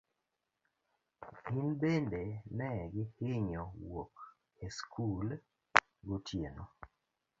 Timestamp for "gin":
1.43-1.69